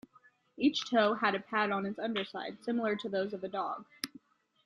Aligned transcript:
Each 0.57 0.89
toe 0.89 1.13
had 1.13 1.35
a 1.35 1.39
pad 1.39 1.69
on 1.69 1.85
its 1.85 1.99
underside, 1.99 2.63
similar 2.63 2.95
to 2.95 3.07
those 3.07 3.33
of 3.33 3.43
a 3.43 3.47
dog. 3.47 3.85